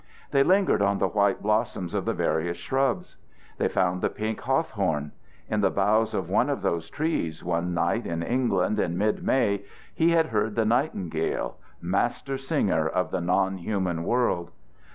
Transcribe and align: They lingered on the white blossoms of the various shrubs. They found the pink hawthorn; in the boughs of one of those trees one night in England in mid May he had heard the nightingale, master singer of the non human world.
They 0.31 0.41
lingered 0.41 0.81
on 0.81 0.97
the 0.97 1.07
white 1.07 1.43
blossoms 1.43 1.93
of 1.93 2.05
the 2.05 2.13
various 2.15 2.57
shrubs. 2.57 3.17
They 3.59 3.67
found 3.67 4.01
the 4.01 4.09
pink 4.09 4.41
hawthorn; 4.41 5.11
in 5.47 5.61
the 5.61 5.69
boughs 5.69 6.15
of 6.15 6.27
one 6.27 6.49
of 6.49 6.63
those 6.63 6.89
trees 6.89 7.43
one 7.43 7.75
night 7.75 8.07
in 8.07 8.23
England 8.23 8.79
in 8.79 8.97
mid 8.97 9.21
May 9.23 9.61
he 9.93 10.09
had 10.09 10.25
heard 10.29 10.55
the 10.55 10.65
nightingale, 10.65 11.57
master 11.83 12.39
singer 12.39 12.87
of 12.89 13.11
the 13.11 13.21
non 13.21 13.57
human 13.59 14.03
world. 14.03 14.49